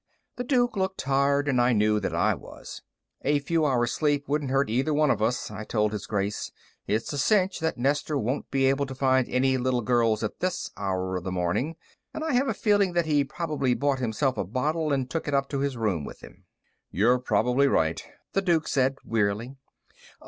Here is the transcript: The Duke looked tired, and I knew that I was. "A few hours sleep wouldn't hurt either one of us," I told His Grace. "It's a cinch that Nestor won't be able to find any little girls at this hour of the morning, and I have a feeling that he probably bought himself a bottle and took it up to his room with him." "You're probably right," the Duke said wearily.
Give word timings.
The 0.35 0.43
Duke 0.43 0.75
looked 0.75 0.97
tired, 1.01 1.47
and 1.47 1.61
I 1.61 1.73
knew 1.73 1.99
that 1.99 2.15
I 2.15 2.33
was. 2.33 2.81
"A 3.21 3.37
few 3.37 3.67
hours 3.67 3.91
sleep 3.91 4.27
wouldn't 4.27 4.49
hurt 4.49 4.67
either 4.67 4.95
one 4.95 5.11
of 5.11 5.21
us," 5.21 5.51
I 5.51 5.63
told 5.63 5.91
His 5.91 6.07
Grace. 6.07 6.51
"It's 6.87 7.13
a 7.13 7.19
cinch 7.19 7.59
that 7.59 7.77
Nestor 7.77 8.17
won't 8.17 8.49
be 8.49 8.65
able 8.65 8.87
to 8.87 8.95
find 8.95 9.29
any 9.29 9.57
little 9.57 9.81
girls 9.83 10.23
at 10.23 10.39
this 10.39 10.71
hour 10.75 11.17
of 11.17 11.23
the 11.23 11.31
morning, 11.31 11.75
and 12.15 12.23
I 12.23 12.31
have 12.33 12.47
a 12.47 12.53
feeling 12.55 12.93
that 12.93 13.05
he 13.05 13.23
probably 13.23 13.75
bought 13.75 13.99
himself 13.99 14.39
a 14.39 14.43
bottle 14.43 14.91
and 14.91 15.07
took 15.07 15.27
it 15.27 15.35
up 15.35 15.47
to 15.49 15.59
his 15.59 15.77
room 15.77 16.03
with 16.03 16.21
him." 16.21 16.45
"You're 16.89 17.19
probably 17.19 17.67
right," 17.67 18.03
the 18.33 18.41
Duke 18.41 18.67
said 18.67 18.95
wearily. 19.05 19.55